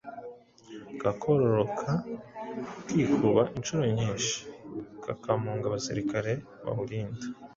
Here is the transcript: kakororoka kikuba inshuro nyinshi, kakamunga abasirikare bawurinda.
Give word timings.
kakororoka 1.01 1.89
kikuba 2.87 3.41
inshuro 3.57 3.83
nyinshi, 3.97 4.35
kakamunga 5.03 5.65
abasirikare 5.67 6.31
bawurinda. 6.63 7.25